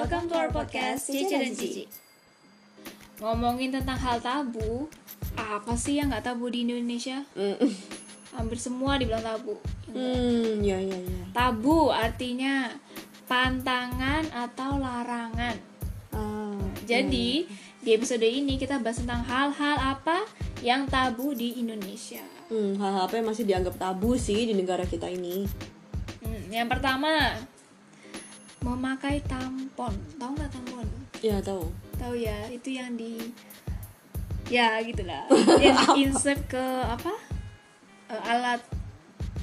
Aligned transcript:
Welcome 0.00 0.32
to 0.32 0.36
our 0.40 0.48
podcast 0.48 1.12
Cici 1.12 1.28
dan 1.28 1.52
Cici. 1.52 1.84
Ngomongin 3.20 3.68
tentang 3.68 4.00
hal 4.00 4.16
tabu, 4.16 4.88
apa 5.36 5.76
sih 5.76 6.00
yang 6.00 6.08
nggak 6.08 6.24
tabu 6.24 6.48
di 6.48 6.64
Indonesia? 6.64 7.20
Hampir 8.32 8.56
semua 8.56 8.96
dibilang 8.96 9.20
tabu. 9.20 9.60
Hmm, 9.92 10.64
ya 10.64 10.80
ya 10.80 10.96
ya. 10.96 11.20
Tabu 11.36 11.92
artinya 11.92 12.72
pantangan 13.28 14.24
atau 14.32 14.80
larangan. 14.80 15.60
Ah, 16.16 16.56
Jadi 16.88 17.44
di 17.84 17.90
episode 17.92 18.24
ini 18.24 18.56
kita 18.56 18.80
bahas 18.80 19.04
tentang 19.04 19.20
hal-hal 19.28 20.00
apa 20.00 20.24
yang 20.64 20.88
tabu 20.88 21.36
di 21.36 21.60
Indonesia. 21.60 22.24
hmm, 22.48 22.80
hal-hal 22.80 23.04
apa 23.04 23.20
yang 23.20 23.28
masih 23.28 23.44
dianggap 23.44 23.76
tabu 23.76 24.16
sih 24.16 24.48
di 24.48 24.56
negara 24.56 24.88
kita 24.88 25.12
ini? 25.12 25.44
Hmm, 26.24 26.48
yang 26.48 26.72
pertama 26.72 27.36
memakai 28.60 29.20
tampon. 29.24 29.90
Tahu 30.14 30.30
nggak 30.32 30.50
tampon? 30.50 30.86
Ya 31.18 31.36
tahu. 31.38 31.68
tahu 31.94 32.14
ya 32.14 32.48
itu 32.48 32.72
yang 32.72 32.94
di 32.94 33.20
ya 34.48 34.80
gitulah 34.80 35.28
yang 35.60 35.76
di 35.92 36.02
insert 36.02 36.40
ke 36.46 36.58
apa 36.82 37.12
Eh, 38.08 38.22
alat 38.26 38.58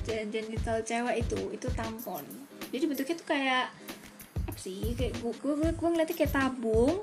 gen- 0.04 0.28
genital 0.28 0.82
cewek 0.82 1.22
itu 1.22 1.38
itu 1.52 1.68
tampon 1.72 2.26
jadi 2.68 2.84
bentuknya 2.84 3.16
tuh 3.16 3.28
kayak 3.28 3.70
apa 4.44 4.58
sih 4.58 4.92
kayak 4.92 5.16
gue 5.16 5.32
gue 5.32 5.54
gue 5.70 5.88
ngeliatnya 5.88 6.18
kayak 6.18 6.34
tabung 6.34 7.00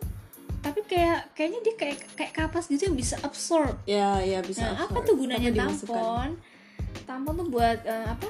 tapi 0.59 0.83
kayak 0.83 1.33
kayaknya 1.33 1.61
dia 1.63 1.75
kayak 1.79 1.99
kayak 2.13 2.33
kapas 2.35 2.67
gitu 2.67 2.83
yang 2.85 2.99
bisa 2.99 3.15
absorb 3.21 3.79
Ya 3.85 4.19
ya 4.19 4.43
bisa. 4.43 4.61
nah 4.67 4.85
apa 4.85 4.93
absorb. 4.93 5.07
tuh 5.07 5.15
gunanya 5.17 5.49
Apa 5.49 5.61
tampon 5.63 6.29
tampon 7.05 7.33
tuh 7.39 7.49
buat 7.49 7.79
eh, 7.81 8.07
apa 8.11 8.29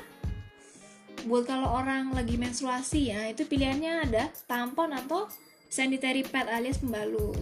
buat 1.24 1.48
kalau 1.48 1.69
orang 1.73 2.12
lagi 2.12 2.37
menstruasi 2.37 3.12
ya 3.12 3.28
itu 3.33 3.48
pilihannya 3.48 4.08
ada 4.08 4.28
tampon 4.48 4.92
atau 4.92 5.28
sanitary 5.69 6.22
pad 6.22 6.47
alias 6.48 6.78
pembalut 6.81 7.36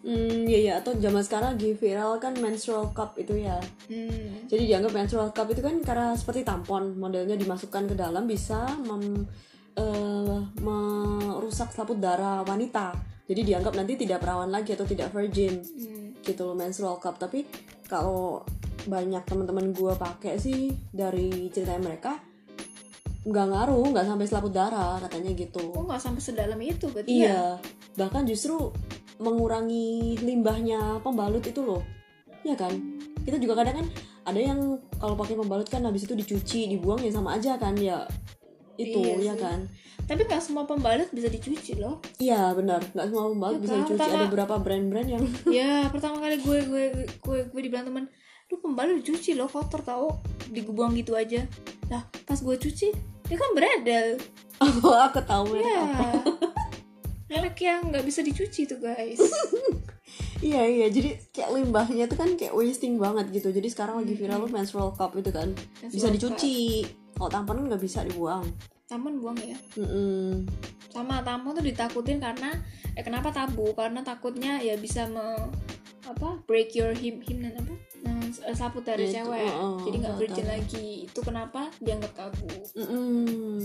Hmm, 0.00 0.48
ya 0.48 0.56
ya 0.56 0.72
atau 0.80 0.96
zaman 0.96 1.20
sekarang 1.20 1.60
lagi 1.60 1.76
viral 1.76 2.16
kan 2.16 2.32
menstrual 2.40 2.88
cup 2.96 3.20
itu 3.20 3.36
ya. 3.36 3.60
hmm, 3.92 4.48
Jadi 4.48 4.72
dianggap 4.72 4.96
menstrual 4.96 5.28
cup 5.36 5.52
itu 5.52 5.60
kan 5.60 5.76
karena 5.84 6.16
seperti 6.16 6.40
tampon, 6.40 6.96
modelnya 6.96 7.36
dimasukkan 7.36 7.84
ke 7.84 7.94
dalam 8.00 8.24
bisa 8.24 8.64
mem, 8.80 9.28
eh, 9.76 10.38
merusak 10.64 11.76
selaput 11.76 12.00
darah 12.00 12.40
wanita. 12.48 12.96
Jadi 13.28 13.44
dianggap 13.44 13.76
nanti 13.76 14.00
tidak 14.00 14.24
perawan 14.24 14.48
lagi 14.48 14.72
atau 14.72 14.88
tidak 14.88 15.12
virgin 15.12 15.60
hmm. 15.60 16.24
gitu 16.24 16.48
loh 16.48 16.56
menstrual 16.56 16.96
cup. 16.96 17.20
Tapi 17.20 17.44
kalau 17.84 18.40
banyak 18.82 19.22
teman-teman 19.22 19.70
gue 19.70 19.92
pakai 19.94 20.36
sih 20.36 20.60
dari 20.88 21.48
cerita 21.48 21.76
mereka 21.76 22.16
nggak 23.20 23.46
ngaruh, 23.46 23.84
nggak 23.86 24.06
sampai 24.06 24.24
selaput 24.24 24.48
darah 24.50 24.96
katanya 24.98 25.30
gitu. 25.34 25.60
kok 25.60 25.84
nggak 25.84 25.98
sampai 25.98 26.22
sedalam 26.22 26.56
itu 26.58 26.88
berarti 26.88 27.10
ya 27.10 27.20
Iya, 27.20 27.40
bahkan 27.94 28.24
justru 28.24 28.72
mengurangi 29.20 30.16
limbahnya 30.18 30.98
pembalut 30.98 31.42
itu 31.42 31.60
loh. 31.60 31.84
Ya 32.40 32.56
kan? 32.56 32.72
Kita 33.20 33.36
juga 33.36 33.60
kadang 33.60 33.76
kan 33.76 33.86
ada 34.24 34.40
yang 34.40 34.60
kalau 34.96 35.12
pakai 35.14 35.36
pembalut 35.36 35.68
kan 35.68 35.84
habis 35.84 36.02
itu 36.02 36.14
dicuci, 36.14 36.60
dibuang 36.66 36.96
ya 36.98 37.12
sama 37.12 37.36
aja 37.36 37.54
kan 37.54 37.76
ya. 37.76 38.08
Itu 38.74 38.96
Iya 38.98 39.20
ya 39.22 39.34
sih. 39.34 39.40
kan? 39.40 39.60
tapi 40.02 40.26
nggak 40.26 40.42
semua 40.42 40.66
pembalut 40.66 41.06
bisa 41.08 41.30
dicuci 41.30 41.78
loh 41.78 42.02
Iya 42.18 42.50
benar, 42.50 42.82
nggak 42.82 43.06
semua 43.06 43.30
pembalut 43.30 43.54
Ya 43.54 43.62
bisa 43.62 43.70
kan? 43.70 43.80
dicuci. 43.80 43.94
Pertama- 43.94 44.10
Ada 44.10 44.26
beberapa 44.26 44.54
brand-brand 44.58 45.06
yang 45.08 45.22
ya 45.46 45.72
pertama 45.86 46.16
kali 46.18 46.36
gue 46.36 46.58
gue 46.66 46.84
gue 47.20 47.38
gue 47.46 47.60
dibilang 47.62 47.86
temen 47.86 48.04
lu 48.50 48.58
pembalut 48.58 48.98
dicuci 48.98 49.32
loh 49.32 49.46
kotor 49.46 49.80
tau. 49.80 50.18
Dibuang 50.50 50.92
gitu 50.94 51.14
aja. 51.14 51.46
Lah 51.88 52.02
pas 52.26 52.36
gue 52.36 52.56
cuci 52.56 52.88
dia 53.24 53.36
kan 53.38 53.50
beredel. 53.54 54.18
Oh, 54.60 54.92
aku 54.92 55.22
tahu 55.22 55.56
ya 55.56 55.86
merek 57.30 57.62
yang 57.62 57.88
nggak 57.88 58.02
bisa 58.02 58.20
dicuci 58.20 58.66
tuh 58.66 58.76
guys. 58.76 59.22
Iya 60.40 60.64
iya, 60.64 60.86
jadi 60.88 61.20
kayak 61.36 61.52
limbahnya 61.52 62.08
itu 62.08 62.16
kan 62.16 62.32
kayak 62.32 62.56
wasting 62.56 62.96
banget 62.96 63.28
gitu. 63.28 63.52
Jadi 63.52 63.68
sekarang 63.68 64.00
lagi 64.00 64.16
viral 64.16 64.40
Hmm. 64.40 64.48
tuh 64.48 64.52
menstrual 64.56 64.88
cup 64.96 65.12
itu 65.12 65.28
kan. 65.28 65.52
Bisa 65.84 66.08
Menstrual 66.08 66.16
dicuci. 66.16 66.56
Kalau 67.12 67.28
tampon 67.28 67.60
kan 67.60 67.64
nggak 67.68 67.82
bisa 67.84 68.00
dibuang. 68.02 68.48
tampon 68.88 69.20
buang 69.20 69.36
ya? 69.38 69.54
Mm-mm. 69.76 70.48
sama 70.90 71.20
tampon 71.22 71.54
tuh 71.54 71.62
ditakutin 71.62 72.18
karena 72.18 72.56
eh 72.96 73.04
kenapa 73.04 73.30
tabu? 73.30 73.70
Karena 73.76 74.00
takutnya 74.02 74.58
ya 74.58 74.74
bisa 74.74 75.06
me 75.06 75.22
apa 76.08 76.40
break 76.48 76.74
your 76.74 76.90
him 76.90 77.20
him 77.22 77.44
dan 77.44 77.54
apa 77.54 77.76
nah, 78.02 78.20
selaput 78.50 78.82
dari 78.82 79.04
Ya, 79.04 79.10
itu, 79.10 79.16
cewek. 79.22 79.52
oh, 79.52 79.78
jadi 79.82 79.96
nggak 79.98 80.16
virgin 80.16 80.44
tahu. 80.44 80.52
lagi. 80.52 80.88
Itu 81.04 81.20
kenapa? 81.20 81.60
Dianggap 81.78 82.12
tabu 82.12 82.48
Mm-mm. 82.74 83.58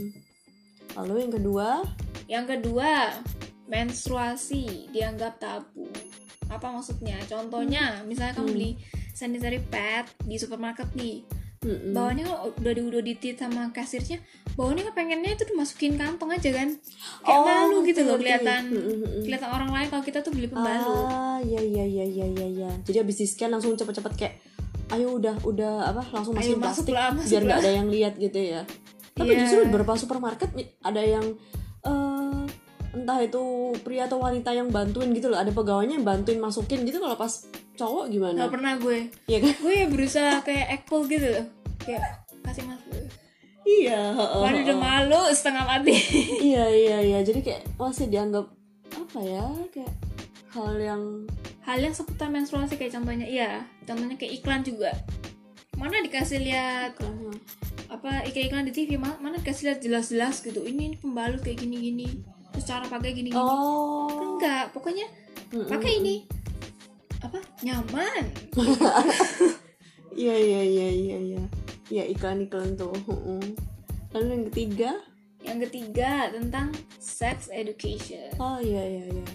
Lalu 0.96 1.13
yang 1.19 1.34
kedua, 1.34 1.68
yang 2.25 2.46
kedua 2.46 2.90
menstruasi. 3.68 4.90
Dianggap 4.90 5.38
tabu. 5.38 5.90
Apa 6.46 6.69
maksudnya? 6.69 7.18
Contohnya 7.23 8.01
misalnya 8.03 8.34
kamu 8.34 8.46
Hmm. 8.46 8.56
beli 8.56 8.72
sanitary 9.12 9.59
pad 9.62 10.06
di 10.22 10.35
supermarket 10.35 10.88
nih 10.94 11.23
mm-mm. 11.66 11.92
bawahnya 11.92 12.24
kan 12.24 12.38
udah 12.53 12.72
di 12.72 12.81
udah 12.84 13.02
ditit 13.02 13.36
sama 13.36 13.68
kasirnya 13.70 14.22
bawahnya 14.53 14.94
pengennya 14.94 15.34
itu 15.34 15.44
dimasukin 15.44 15.98
kantong 15.98 16.30
aja 16.30 16.50
kan 16.53 16.70
kayak 17.20 17.36
Oh, 17.36 17.44
malu 17.44 17.81
gitu 17.81 18.02
loh 18.02 18.16
kelihatan 18.16 18.62
Mm, 18.68 18.78
mm, 18.78 18.96
mm. 18.96 19.22
kelihatan 19.26 19.50
orang 19.50 19.70
lain 19.72 19.88
kalau 19.90 20.03
kita 20.03 20.20
tuh 20.20 20.30
beli 20.30 20.46
pembalut 20.46 21.03
Ah, 21.03 21.42
iya 21.42 21.59
iya 21.59 21.84
iya 21.84 22.06
iya 22.06 22.26
iya 22.28 22.48
iya. 22.48 22.70
Jadi 22.81 22.98
habis 22.98 23.18
di 23.18 23.26
scan 23.26 23.50
langsung 23.50 23.74
cepet-cepet 23.74 24.14
kayak 24.14 24.34
ayo 24.92 25.18
udah 25.18 25.42
udah 25.42 25.90
apa 25.90 26.06
langsung 26.12 26.31
Ayo 26.34 26.53
masukin 26.53 26.62
masuk 26.62 26.86
plastik 26.86 26.94
lah, 26.94 27.09
masuk 27.12 27.28
biar 27.28 27.42
nggak 27.44 27.59
ada 27.59 27.72
yang 27.74 27.88
lihat 27.90 28.14
gitu 28.16 28.38
ya. 28.40 28.62
Tapi 29.12 29.28
Iya. 29.28 29.40
justru 29.42 29.58
beberapa 29.66 29.94
supermarket 29.96 30.50
ada 30.80 31.02
yang 31.02 31.26
eh 31.82 32.44
entah 32.94 33.20
itu 33.20 33.42
pria 33.82 34.06
atau 34.06 34.18
wanita 34.18 34.50
yang 34.50 34.70
bantuin 34.70 35.12
gitu 35.12 35.28
loh. 35.28 35.36
Ada 35.36 35.52
pegawainya 35.52 35.97
yang 35.97 36.06
bantuin 36.06 36.38
masukin 36.38 36.84
gitu 36.84 36.97
kalau 36.97 37.14
pas 37.14 37.34
cowok 37.76 38.08
gimana? 38.08 38.40
nggak 38.40 38.53
pernah 38.56 38.74
gue 38.78 38.97
Iya 39.26 39.38
kan? 39.42 39.52
gue 39.59 39.74
ya 39.76 39.86
berusaha 39.86 40.32
kayak 40.42 40.68
ekpol 40.80 41.12
gitu 41.12 41.28
loh 41.28 41.46
kayak 41.85 42.03
kasih 42.41 42.66
masuk 42.66 42.91
Iya. 43.66 44.13
heeh, 44.13 44.41
Waduh 44.41 44.62
udah 44.62 44.78
malu 44.78 45.22
setengah 45.34 45.66
mati. 45.66 45.97
Iya 46.53 46.66
iya 46.69 46.97
iya. 47.01 47.19
Jadi 47.22 47.41
kayak 47.41 47.66
masih 47.75 48.06
dianggap 48.06 48.46
apa 48.94 49.19
ya 49.19 49.41
kayak 49.69 49.90
hal 50.53 50.78
yang 50.78 51.01
hal 51.62 51.78
yang 51.79 51.90
seputar 51.90 52.29
menstruasi 52.29 52.78
kayak 52.78 52.94
contohnya 52.94 53.25
iya. 53.25 53.66
Contohnya 53.81 54.13
kayak 54.16 54.38
iklan 54.38 54.62
juga. 54.62 54.94
Mana 55.73 55.97
dikasih 56.00 56.46
lihat 56.46 56.94
apa 57.90 58.22
iklan-iklan 58.25 58.69
di 58.69 58.73
TV 58.75 58.90
ma- 58.96 59.17
mana 59.17 59.41
dikasih 59.41 59.73
lihat 59.73 59.79
jelas-jelas 59.81 60.46
gitu. 60.46 60.62
Ini, 60.62 60.94
ini 60.94 60.97
pembalut 60.97 61.41
kayak 61.41 61.57
gini-gini. 61.57 62.22
Terus 62.53 62.66
cara 62.66 62.85
pakai 62.85 63.17
gini-gini. 63.17 63.34
Kan 63.34 63.50
oh. 63.57 64.38
Enggak 64.38 64.78
pokoknya 64.78 65.09
Mm-mm. 65.50 65.66
pakai 65.66 66.06
ini. 66.06 66.16
Apa? 67.17 67.41
Nyaman. 67.66 68.23
Iya 70.16 70.31
iya 70.31 70.62
iya 70.63 70.88
iya 70.88 71.17
iya. 71.19 71.44
Iya 71.88 72.03
iklan-iklan 72.07 72.73
tuh. 72.73 72.91
heeh. 72.91 73.46
Lalu 74.12 74.28
yang 74.31 74.46
ketiga, 74.47 74.91
yang 75.41 75.59
ketiga 75.62 76.12
tentang 76.31 76.73
sex 76.97 77.51
education 77.51 78.34
oh 78.35 78.57
iya 78.57 78.81
iya 78.81 79.03
iya. 79.12 79.25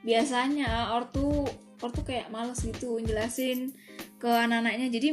biasanya 0.00 0.68
ortu 0.92 1.44
ortu 1.78 2.00
kayak 2.00 2.30
males 2.30 2.58
gitu 2.58 2.96
jelasin 2.98 3.70
ke 4.16 4.26
anak-anaknya 4.26 4.88
jadi 4.88 5.08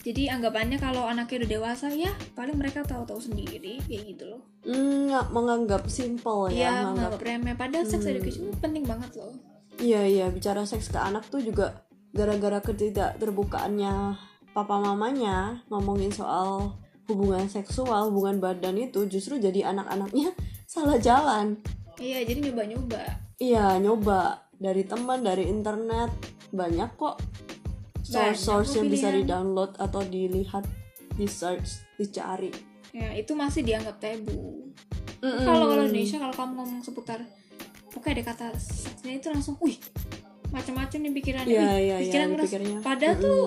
jadi 0.00 0.22
anggapannya 0.34 0.76
kalau 0.76 1.04
anaknya 1.04 1.44
udah 1.44 1.50
dewasa 1.50 1.86
ya 1.88 2.10
paling 2.32 2.56
mereka 2.56 2.82
tahu-tahu 2.82 3.20
sendiri 3.22 3.78
kayak 3.82 4.04
gitu 4.10 4.24
loh 4.26 4.42
Hmm, 4.64 5.06
nggak 5.06 5.28
menganggap 5.30 5.82
simple 5.86 6.48
ya, 6.48 6.56
ya 6.56 6.68
menganggap. 6.82 6.88
menganggap 6.88 7.20
remeh 7.22 7.54
padahal 7.54 7.84
sex 7.84 8.00
Hmm. 8.00 8.10
education 8.10 8.42
itu 8.42 8.58
penting 8.58 8.84
banget 8.84 9.10
loh 9.14 9.32
Iya 9.74 10.02
iya 10.02 10.26
bicara 10.30 10.62
seks 10.64 10.86
ke 10.86 10.96
anak 10.96 11.26
tuh 11.28 11.38
juga 11.38 11.82
gara-gara 12.10 12.58
ketidak 12.58 13.18
terbukaannya 13.18 14.14
papa 14.54 14.78
mamanya 14.78 15.36
ngomongin 15.66 16.08
soal 16.08 16.78
hubungan 17.04 17.44
seksual, 17.46 18.08
hubungan 18.08 18.38
badan 18.38 18.78
itu 18.78 19.04
justru 19.04 19.36
jadi 19.36 19.68
anak-anaknya 19.68 20.30
salah 20.64 20.96
jalan. 20.96 21.58
iya 21.96 22.22
jadi 22.22 22.40
nyoba-nyoba 22.44 23.02
Iya, 23.36 23.76
nyoba 23.76 24.46
dari 24.54 24.82
teman, 24.82 25.20
dari 25.20 25.44
internet, 25.44 26.06
banyak 26.48 26.86
kok 26.94 27.18
source-source 28.00 28.78
yang 28.78 28.86
bisa 28.86 29.10
pilihan. 29.10 29.20
di-download 29.20 29.74
atau 29.76 30.00
dilihat, 30.02 30.62
di 31.12 31.26
search, 31.26 31.82
dicari. 31.94 32.54
ya 32.90 33.10
itu 33.12 33.34
masih 33.34 33.62
dianggap 33.62 33.98
tabu 33.98 34.70
Mm-mm. 35.18 35.42
kalau 35.42 35.66
kalau 35.66 35.82
Indonesia 35.84 36.14
kalau 36.16 36.30
kamu 36.32 36.52
ngomong 36.54 36.80
seputar 36.80 37.18
pokoknya 37.88 38.12
ada 38.12 38.24
kata 38.24 38.46
seksnya 38.54 39.18
itu 39.18 39.26
langsung 39.28 39.58
wih 39.58 39.74
macam-macam 40.48 40.98
nih 41.00 41.12
pikirannya 41.12 41.50
Iya, 41.50 41.58
wih, 41.58 41.66
iya, 41.66 41.78
iya, 41.82 41.96
pikiran 42.00 42.28
keras 42.30 42.42
dipikirnya. 42.44 42.78
padahal 42.80 43.14
tuh. 43.18 43.42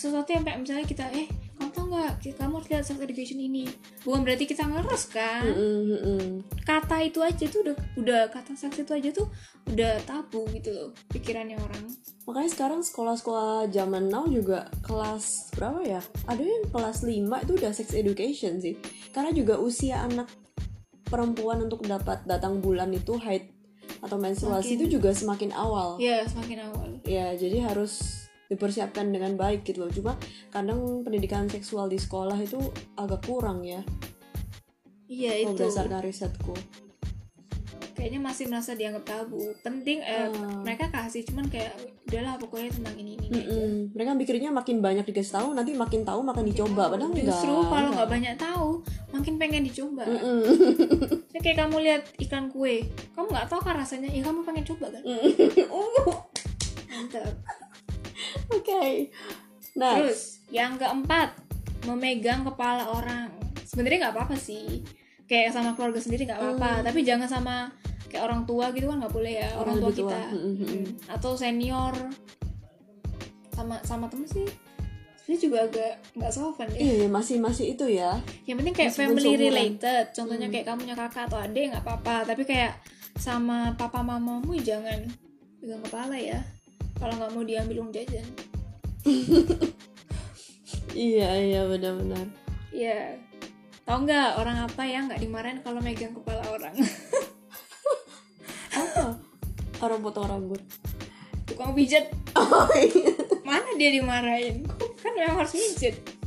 Sesuatu 0.00 0.32
yang 0.32 0.40
kayak 0.40 0.58
misalnya 0.58 0.82
kita 0.82 1.04
eh 1.12 1.28
kamu 1.54 1.70
tau 1.70 1.84
nggak 1.86 2.12
kamu 2.34 2.52
harus 2.56 2.68
lihat 2.68 2.84
sex 2.84 2.96
education 2.96 3.36
ini 3.36 3.68
bukan 4.00 4.24
berarti 4.24 4.48
kita 4.48 4.64
ngeres 4.64 5.04
kan 5.06 5.44
Mm-mm, 5.44 5.78
mm-mm. 5.86 6.22
kata 6.64 7.04
itu 7.04 7.20
aja 7.20 7.44
tuh 7.44 7.60
udah 7.62 7.74
udah 7.96 8.22
kata 8.28 8.56
seks 8.56 8.80
itu 8.80 8.90
aja 8.90 9.12
tuh 9.12 9.28
udah 9.68 10.00
tabu 10.02 10.48
gitu 10.50 10.72
loh 10.72 10.88
pikirannya 11.12 11.60
orang 11.60 11.84
Makanya 12.24 12.46
sekarang 12.48 12.80
sekolah-sekolah 12.80 13.68
zaman 13.68 14.06
now 14.06 14.22
juga 14.22 14.70
kelas 14.86 15.50
berapa 15.50 15.82
ya? 15.82 15.98
Ada 16.30 16.38
yang 16.38 16.64
kelas 16.70 17.02
5 17.02 17.10
itu 17.18 17.52
udah 17.58 17.72
sex 17.74 17.90
education 17.90 18.62
sih. 18.62 18.78
Karena 19.10 19.34
juga 19.34 19.58
usia 19.58 19.98
anak 19.98 20.30
perempuan 21.04 21.58
untuk 21.58 21.82
dapat 21.82 22.22
datang 22.22 22.62
bulan 22.62 22.94
itu 22.94 23.18
haid 23.18 23.50
atau 23.98 24.14
menstruasi 24.14 24.62
Semakin- 24.64 24.78
itu 24.78 24.84
juga 24.86 25.10
semakin 25.10 25.50
awal 25.52 25.98
ya 25.98 26.22
semakin 26.24 26.70
awal 26.70 26.88
ya 27.02 27.34
jadi 27.34 27.66
harus 27.66 28.19
dipersiapkan 28.50 29.06
dengan 29.14 29.38
baik 29.38 29.62
gitu 29.62 29.86
loh. 29.86 29.90
Cuma 29.94 30.18
kadang 30.50 31.06
pendidikan 31.06 31.46
seksual 31.46 31.86
di 31.86 31.96
sekolah 31.96 32.34
itu 32.36 32.58
agak 32.98 33.22
kurang 33.22 33.62
ya. 33.62 33.80
Iya 35.06 35.46
itu. 35.46 35.54
berdasarkan 35.54 36.02
risetku. 36.02 36.54
Kayaknya 37.94 38.20
masih 38.22 38.48
merasa 38.48 38.72
dianggap 38.72 39.04
tabu. 39.04 39.42
Penting 39.60 40.00
eh, 40.00 40.30
Hmm. 40.32 40.64
mereka 40.64 40.88
kasih 40.88 41.20
cuman 41.26 41.46
kayak 41.52 41.74
udahlah 42.08 42.40
pokoknya 42.40 42.70
tentang 42.74 42.96
ini 42.96 43.14
ini 43.14 43.26
aja. 43.28 43.38
Mm-mm. 43.44 43.74
mereka 43.94 44.10
mikirnya 44.16 44.50
makin 44.50 44.80
banyak 44.80 45.04
dikasih 45.04 45.36
tahu 45.36 45.48
nanti 45.54 45.76
makin 45.76 46.02
tahu 46.02 46.24
makin 46.24 46.42
dicoba. 46.48 46.90
padahal 46.90 47.12
justru 47.12 47.52
enggak, 47.54 47.70
kalau 47.70 47.90
nggak 47.94 48.10
banyak 48.10 48.34
tahu 48.34 48.68
makin 49.14 49.34
pengen 49.38 49.62
dicoba. 49.62 50.02
Mm-mm. 50.08 50.40
Ya, 51.30 51.38
kayak 51.38 51.58
kamu 51.62 51.76
lihat 51.86 52.02
iklan 52.18 52.50
kue. 52.50 52.82
Kamu 53.14 53.30
nggak 53.30 53.46
tahu 53.46 53.60
kan 53.62 53.78
rasanya. 53.78 54.08
Ya 54.10 54.26
kamu 54.26 54.42
pengen 54.42 54.64
coba 54.66 54.90
kan? 54.90 55.02
Mantap 56.90 57.34
oke. 58.56 58.84
Nah. 59.78 59.94
Terus 60.00 60.42
yang 60.50 60.76
keempat 60.76 61.36
memegang 61.86 62.42
kepala 62.44 62.90
orang. 62.90 63.30
Sebenarnya 63.64 64.08
nggak 64.08 64.14
apa-apa 64.16 64.36
sih. 64.36 64.82
Kayak 65.30 65.54
sama 65.54 65.78
keluarga 65.78 66.02
sendiri 66.02 66.26
nggak 66.26 66.40
apa-apa. 66.40 66.82
Tapi 66.86 67.06
jangan 67.06 67.30
sama 67.30 67.70
kayak 68.10 68.26
orang 68.26 68.42
tua 68.42 68.74
gitu 68.74 68.90
kan 68.90 68.98
nggak 68.98 69.14
boleh 69.14 69.32
ya 69.38 69.54
orang, 69.54 69.78
Orang 69.78 69.84
tua 69.86 69.92
tua. 69.94 70.10
kita. 70.10 70.20
Mm, 70.34 70.40
mm, 70.40 70.54
mm. 70.54 70.66
Hmm. 70.66 70.86
atau 71.14 71.32
senior. 71.38 71.94
Sama 73.54 73.76
sama 73.86 74.10
temen 74.10 74.26
sih. 74.26 74.46
Sebenarnya 75.22 75.40
juga 75.46 75.58
agak 75.70 75.92
nggak 76.18 76.32
sopan 76.34 76.68
ya. 76.74 76.78
Iya 76.82 77.06
masih 77.06 77.36
masih 77.38 77.78
itu 77.78 77.86
ya. 77.86 78.18
Yang 78.50 78.56
penting 78.64 78.74
kayak 78.74 78.90
Meskipun 78.90 79.06
family 79.14 79.32
related. 79.38 80.04
Contohnya 80.10 80.48
kayak 80.50 80.66
kamu 80.66 80.78
punya 80.82 80.96
kakak 80.98 81.24
atau 81.30 81.38
adik 81.38 81.70
nggak 81.70 81.84
apa-apa. 81.86 82.16
Tapi 82.26 82.42
kayak 82.42 82.72
sama 83.20 83.76
papa 83.78 84.00
mamamu 84.00 84.56
jangan 84.58 84.96
pegang 85.60 85.84
kepala 85.84 86.16
ya 86.16 86.40
kalau 87.00 87.14
nggak 87.16 87.32
mau 87.32 87.42
diambil 87.42 87.76
uang 87.82 87.92
jajan. 87.92 88.26
Iya 90.90 91.30
iya 91.38 91.60
benar-benar. 91.70 92.26
Ya 92.74 93.14
tau 93.86 94.02
nggak 94.02 94.38
orang 94.38 94.66
apa 94.66 94.82
yang 94.86 95.06
nggak 95.06 95.22
dimarahin 95.22 95.58
kalau 95.64 95.80
megang 95.80 96.12
kepala 96.14 96.44
orang? 96.50 96.74
Apa? 98.74 99.16
Orang 99.80 100.04
potong 100.04 100.28
rambut. 100.28 100.62
Tukang 101.48 101.72
pijat. 101.72 102.10
Oh 102.34 102.68
iya. 102.74 103.16
Mana 103.46 103.70
dia 103.78 103.90
dimarahin? 103.90 104.66
Kan 105.00 105.14
memang 105.14 105.42
harus 105.42 105.56
pijat 105.56 106.20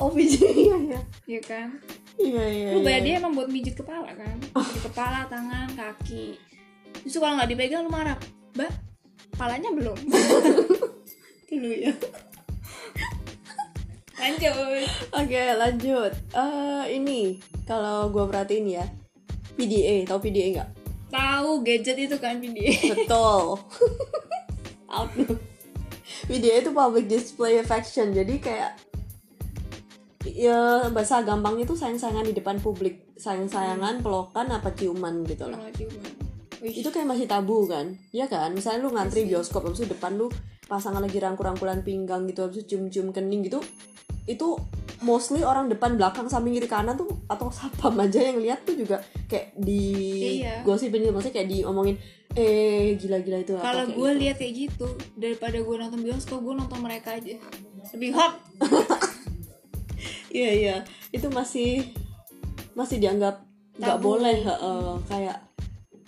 oh 0.00 0.10
biji 0.10 0.40
iya 0.48 0.76
iya. 0.80 1.00
Ya 1.28 1.40
kan? 1.44 1.68
Iya 2.16 2.44
iya 2.48 2.68
lu 2.74 2.80
bayar 2.80 3.04
iya. 3.04 3.06
dia 3.06 3.14
emang 3.20 3.32
buat 3.36 3.48
mijit 3.52 3.76
kepala 3.76 4.10
kan? 4.16 4.36
Di 4.40 4.80
kepala 4.80 5.28
tangan 5.28 5.68
kaki. 5.76 6.40
Justru 7.04 7.20
kalau 7.20 7.36
nggak 7.36 7.50
dipegang 7.52 7.84
lu 7.84 7.92
marah. 7.92 8.16
Mbak 8.56 8.72
kepalanya 9.40 9.72
belum. 9.72 9.96
Dulu 11.48 11.68
ya. 11.72 11.96
Lanjut. 14.20 14.84
Oke 15.16 15.42
lanjut. 15.56 16.12
Eh 16.36 17.00
Ini 17.00 17.40
Kalau 17.64 18.12
gue 18.12 18.20
perhatiin 18.28 18.68
ya 18.68 18.84
PDA 19.56 20.04
Tahu 20.04 20.20
PDA 20.20 20.60
nggak? 20.60 20.70
tahu 21.10 21.64
gadget 21.64 21.96
itu 21.96 22.20
kan 22.20 22.36
video 22.36 22.68
Betul. 22.92 23.56
Out. 24.92 25.08
PDA 26.28 26.60
itu 26.60 26.76
Public 26.76 27.08
Display 27.08 27.64
Affection 27.64 28.12
Jadi 28.12 28.44
kayak 28.44 28.76
Ya 30.28 30.84
bahasa 30.92 31.24
gampangnya 31.24 31.64
tuh 31.64 31.80
sayang-sayangan 31.80 32.28
di 32.28 32.36
depan 32.36 32.60
publik. 32.60 33.16
Sayang-sayangan, 33.16 34.04
pelokan, 34.04 34.52
apa 34.52 34.68
ciuman 34.76 35.24
gitu 35.24 35.48
loh 35.48 35.64
Itu 36.62 36.88
kayak 36.88 37.06
masih 37.06 37.24
tabu 37.24 37.64
kan? 37.64 37.96
Iya 38.10 38.26
kan? 38.26 38.52
Misalnya 38.52 38.84
lu 38.84 38.90
ngantri 38.90 39.24
bioskop 39.24 39.64
habis 39.64 39.80
itu 39.80 39.90
depan 39.90 40.14
lu 40.14 40.28
pasangan 40.64 41.00
lagi 41.00 41.16
rangkul-rangkulan 41.16 41.80
pinggang 41.80 42.24
gitu 42.24 42.44
habis 42.44 42.62
itu 42.62 42.76
cium-cium 42.76 43.10
kening 43.10 43.42
gitu 43.42 43.58
itu 44.24 44.54
mostly 45.00 45.42
orang 45.42 45.66
depan 45.66 45.96
belakang 45.96 46.30
samping 46.30 46.54
kiri 46.54 46.68
kanan 46.68 46.94
tuh 46.94 47.08
atau 47.26 47.50
sapam 47.50 47.96
aja 47.98 48.20
yang 48.22 48.38
lihat 48.38 48.62
tuh 48.62 48.76
juga 48.76 49.00
kayak 49.26 49.56
di 49.56 49.82
Iya. 50.38 50.62
gosipin 50.62 51.02
gitu. 51.02 51.10
Maksudnya 51.10 51.34
kayak 51.34 51.50
diomongin 51.50 51.96
eh 52.30 52.94
gila-gila 52.94 53.42
itu 53.42 53.58
kalau 53.58 53.90
gue 53.90 53.96
gitu. 54.06 54.20
lihat 54.22 54.36
kayak 54.38 54.54
gitu 54.54 54.86
daripada 55.18 55.58
gue 55.58 55.74
nonton 55.74 55.98
bioskop 55.98 56.38
gue 56.38 56.54
nonton 56.54 56.78
mereka 56.78 57.18
aja. 57.18 57.34
Lebih 57.90 58.10
hot. 58.14 58.34
Iya 60.30 60.50
iya. 60.54 60.76
Itu 61.10 61.26
masih 61.28 61.90
masih 62.72 63.02
dianggap 63.02 63.42
nggak 63.76 63.98
boleh 63.98 64.36
heeh. 64.38 64.90
kayak 65.08 65.36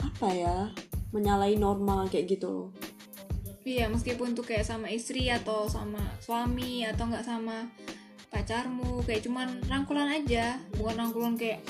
apa 0.03 0.29
ya? 0.35 0.57
Menyalahi 1.15 1.57
norma 1.57 2.09
kayak 2.11 2.27
gitu 2.39 2.49
loh. 2.51 2.69
Iya 3.63 3.87
meskipun 3.87 4.35
tuh 4.35 4.43
kayak 4.43 4.67
sama 4.67 4.91
istri 4.91 5.31
atau 5.31 5.71
sama 5.71 6.03
suami 6.19 6.83
atau 6.83 7.07
nggak 7.07 7.23
sama 7.23 7.71
pacarmu 8.27 9.07
kayak 9.07 9.23
cuman 9.23 9.63
rangkulan 9.71 10.11
aja. 10.11 10.59
Bukan 10.75 10.95
rangkulan 10.99 11.39
kayak 11.39 11.63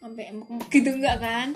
sampai 0.00 0.32
gitu 0.72 0.90
enggak 0.94 1.20
kan? 1.20 1.52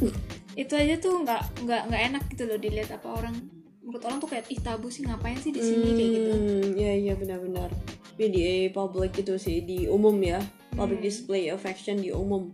Itu 0.53 0.77
aja 0.77 1.01
tuh 1.01 1.25
nggak 1.25 1.65
nggak 1.65 1.83
nggak 1.89 2.03
enak 2.13 2.23
gitu 2.29 2.45
loh 2.45 2.59
dilihat 2.61 2.93
apa 2.93 3.09
orang. 3.17 3.33
Menurut 3.81 4.03
orang 4.05 4.19
tuh 4.21 4.29
kayak 4.29 4.47
ih 4.53 4.61
tabu 4.61 4.93
sih 4.93 5.09
ngapain 5.09 5.41
sih 5.41 5.51
di 5.51 5.63
sini? 5.65 5.89
Kayak 5.97 6.11
gitu. 6.13 6.33
Hmm, 6.37 6.67
iya 6.77 6.93
iya 6.95 7.15
benar-benar. 7.17 7.71
PDA 8.13 8.69
public 8.77 9.17
itu 9.25 9.35
sih 9.41 9.65
di 9.65 9.89
umum 9.89 10.15
ya. 10.21 10.39
Public 10.77 11.01
Hmm. 11.01 11.09
display 11.09 11.49
affection 11.49 11.97
di 11.97 12.13
umum. 12.13 12.53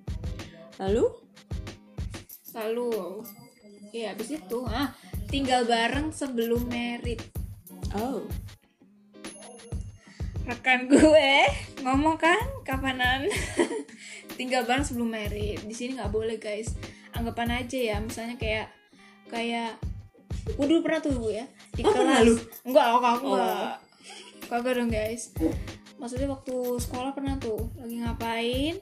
Lalu? 0.79 1.11
Lalu 2.55 2.91
ya 3.91 4.13
habis 4.13 4.29
itu 4.33 4.59
ah 4.65 4.93
tinggal 5.27 5.65
bareng 5.65 6.13
sebelum 6.13 6.65
merit. 6.69 7.21
Oh. 7.97 8.25
Rekan 10.49 10.89
gue 10.89 11.31
ngomong 11.85 12.17
kan 12.17 12.41
kapanan? 12.65 13.29
Tinggal 14.41 14.65
bareng 14.65 14.87
sebelum 14.87 15.13
merit. 15.13 15.61
Di 15.65 15.75
sini 15.77 15.99
nggak 16.01 16.09
boleh 16.09 16.41
guys. 16.41 16.73
Anggapan 17.13 17.65
aja 17.65 17.77
ya 17.77 17.97
misalnya 18.01 18.41
kayak 18.41 18.67
kayak 19.29 19.77
gue 20.49 20.65
dulu 20.65 20.81
pernah 20.81 21.01
tuh 21.05 21.29
ya 21.29 21.45
di 21.77 21.85
Oh, 21.85 21.93
kelas. 21.93 22.25
lu? 22.25 22.35
enggak 22.65 22.85
aku 22.89 23.05
aku 23.05 23.27
Oh. 23.29 23.37
enggak 23.37 23.77
kagak 24.49 24.75
dong 24.81 24.89
guys. 24.89 25.37
Maksudnya 26.01 26.29
waktu 26.31 26.55
sekolah 26.81 27.13
pernah 27.13 27.37
tuh 27.37 27.69
lagi 27.77 28.01
ngapain? 28.01 28.75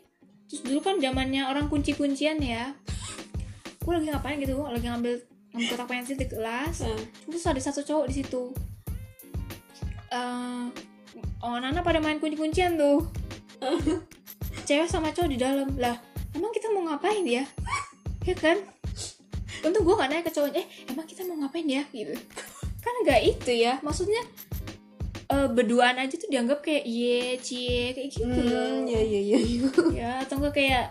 Terus 0.46 0.62
dulu 0.62 0.78
kan 0.78 1.02
zamannya 1.02 1.42
orang 1.50 1.66
kunci 1.66 1.98
kuncian 1.98 2.38
ya 2.38 2.70
gue 3.86 3.94
lagi 3.94 4.10
ngapain 4.10 4.36
gitu? 4.42 4.58
Lagi 4.66 4.86
ngambil 4.90 5.14
ngambil 5.54 5.66
kotak 5.70 5.86
pensil 5.86 6.18
di 6.18 6.26
kelas. 6.26 6.82
Eh, 6.82 7.02
terus 7.30 7.46
ada 7.46 7.60
satu 7.62 7.86
cowok 7.86 8.06
di 8.10 8.14
situ. 8.18 8.50
Eh 10.10 10.64
oh 11.46 11.56
Nana 11.62 11.86
pada 11.86 12.02
main 12.02 12.18
kunci-kuncian 12.18 12.74
tuh. 12.74 13.06
Cewek 14.66 14.90
sama 14.90 15.14
cowok 15.14 15.30
di 15.30 15.38
dalam. 15.38 15.70
Lah 15.78 15.94
emang 16.34 16.50
kita 16.50 16.74
mau 16.74 16.82
ngapain 16.90 17.22
ya? 17.22 17.46
Ya 18.26 18.34
kan? 18.34 18.58
Untung 19.62 19.86
gue 19.86 19.94
gak 19.94 20.10
nanya 20.10 20.26
ke 20.26 20.34
cowoknya. 20.34 20.66
Eh 20.66 20.66
emang 20.90 21.06
kita 21.06 21.22
mau 21.22 21.38
ngapain 21.46 21.66
ya? 21.70 21.86
Gitu. 21.94 22.18
Kan 22.82 22.94
nggak 23.06 23.20
itu 23.22 23.52
ya. 23.54 23.78
Maksudnya 23.86 24.26
eh 25.26 25.46
berduaan 25.50 25.98
aja 25.98 26.14
tuh 26.18 26.30
dianggap 26.30 26.62
kayak 26.62 26.86
ye 26.86 27.38
cie 27.42 27.90
kayak 27.94 28.14
gitu 28.14 28.30
hmm, 28.30 28.46
loh. 28.46 28.86
ya 28.86 29.02
ya 29.02 29.20
ya. 29.34 29.38
ya. 29.42 29.68
ya 29.90 30.10
atau 30.22 30.38
enggak 30.38 30.54
kayak 30.54 30.86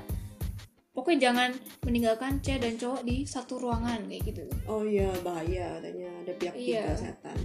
pokoknya 0.95 1.19
jangan 1.21 1.49
meninggalkan 1.83 2.39
cewek 2.39 2.63
dan 2.63 2.73
cowok 2.75 3.03
di 3.03 3.21
satu 3.21 3.59
ruangan 3.59 3.99
kayak 4.05 4.23
gitu 4.25 4.41
Oh 4.65 4.81
iya 4.81 5.11
bahaya 5.19 5.75
katanya 5.77 6.09
ada 6.23 6.33
pihak 6.33 6.55
Iya. 6.55 6.81
tiga 6.81 6.95
setan. 6.97 7.37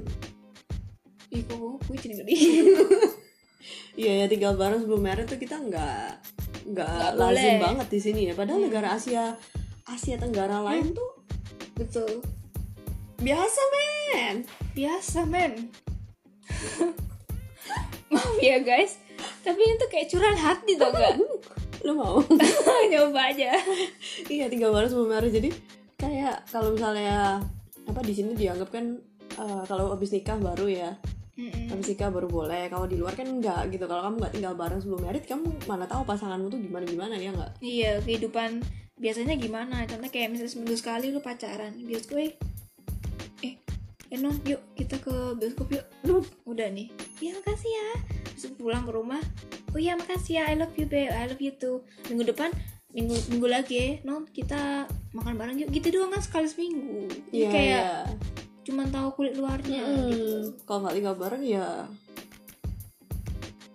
ih 1.29 1.43
kok 1.43 1.59
gue 1.81 1.97
jadi 1.97 2.15
ngeri 2.17 2.37
Iya 3.93 4.13
ya 4.17 4.27
tinggal 4.27 4.55
bareng 4.55 4.81
sebelum 4.81 5.03
merit 5.03 5.27
tuh 5.27 5.37
kita 5.37 5.59
nggak 5.59 6.07
nggak 6.65 6.89
lazim 7.13 7.19
boleh. 7.19 7.51
Hmm. 7.53 7.65
banget 7.67 7.87
di 7.89 8.01
sini 8.01 8.21
ya. 8.25 8.33
Padahal 8.33 8.61
negara 8.63 8.95
Asia 8.95 9.35
Asia 9.85 10.17
Tenggara 10.17 10.63
lain 10.63 10.91
tuh 10.91 11.11
betul 11.75 12.23
biasa 13.17 13.61
men. 13.69 14.37
biasa 14.73 15.19
men 15.25 15.53
maaf 18.11 18.37
ya 18.39 18.59
guys 18.61 18.99
tapi 19.41 19.61
itu 19.61 19.85
kayak 19.87 20.09
curahan 20.09 20.37
hati 20.37 20.73
tau 20.75 20.91
gak 20.91 21.17
Lu 21.87 21.93
mau? 21.97 22.21
nyoba 22.91 23.31
aja. 23.33 23.57
Iya 24.27 24.47
tinggal 24.51 24.75
bareng 24.75 24.91
sebelum 24.91 25.11
merit 25.11 25.33
jadi 25.33 25.51
kayak 25.97 26.49
kalau 26.49 26.73
misalnya 26.73 27.41
apa 27.87 28.01
di 28.01 28.13
sini 28.15 28.33
dianggap 28.37 28.69
kan 28.71 28.97
eh, 29.39 29.63
kalau 29.67 29.93
habis 29.93 30.13
nikah 30.13 30.37
baru 30.37 30.67
ya. 30.69 30.91
Habis 31.41 31.97
nikah 31.97 32.13
baru 32.13 32.29
boleh. 32.29 32.69
Kalau 32.69 32.85
di 32.85 33.01
luar 33.01 33.17
kan 33.17 33.25
enggak 33.25 33.73
gitu. 33.73 33.89
Kalau 33.89 34.05
kamu 34.05 34.15
nggak 34.21 34.33
tinggal 34.37 34.55
bareng 34.55 34.81
sebelum 34.85 35.01
merit 35.09 35.25
kamu 35.25 35.49
mana 35.65 35.89
tahu 35.89 36.05
pasanganmu 36.05 36.53
tuh 36.53 36.61
gimana 36.61 36.85
gimana 36.85 37.15
ya 37.17 37.33
nggak? 37.33 37.53
Iya 37.65 37.93
kehidupan 38.05 38.61
biasanya 39.01 39.41
gimana? 39.41 39.89
Contohnya 39.89 40.13
kayak 40.13 40.37
misalnya 40.37 40.53
seminggu 40.53 40.77
sekali 40.77 41.09
lu 41.09 41.25
pacaran 41.25 41.73
bioskop 41.81 42.21
eh 42.21 42.37
eh 43.41 43.55
eh, 44.13 44.19
non 44.21 44.37
yuk 44.45 44.61
kita 44.77 45.01
ke 45.01 45.15
bioskop 45.41 45.73
yuk. 45.73 45.85
Lu- 46.05 46.29
udah 46.45 46.69
nih? 46.69 46.93
Ya 47.25 47.33
makasih 47.41 47.73
ya. 47.73 47.89
Terus 48.37 48.53
pulang 48.61 48.85
ke 48.85 48.93
rumah 48.93 49.21
oh 49.71 49.79
iya 49.79 49.95
makasih 49.95 50.35
ya. 50.37 50.43
I 50.47 50.55
love 50.55 50.75
you 50.75 50.85
babe. 50.85 51.09
I 51.09 51.27
love 51.27 51.39
you 51.39 51.53
too. 51.53 51.83
Minggu 52.07 52.27
depan 52.27 52.51
minggu 52.91 53.15
minggu 53.31 53.47
lagi 53.47 54.03
non 54.03 54.27
kita 54.27 54.85
makan 55.13 55.35
bareng 55.35 55.57
yuk. 55.57 55.71
Gitu 55.71 55.91
doang 55.91 56.11
kan 56.11 56.19
sekali 56.19 56.47
seminggu. 56.47 57.07
Jadi 57.29 57.37
Iya, 57.37 57.49
kayak 57.49 57.83
iya. 57.83 58.03
cuman 58.61 58.87
tahu 58.89 59.09
kulit 59.15 59.35
luarnya 59.35 59.81
Mm, 59.81 60.07
gitu. 60.07 60.29
kalau 60.65 60.85
nggak 60.85 60.95
tinggal 60.95 61.17
bareng 61.17 61.43
ya 61.43 61.67